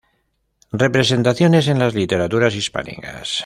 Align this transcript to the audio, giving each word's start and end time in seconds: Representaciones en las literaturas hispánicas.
Representaciones 0.73 1.67
en 1.67 1.77
las 1.77 1.93
literaturas 1.93 2.55
hispánicas. 2.55 3.39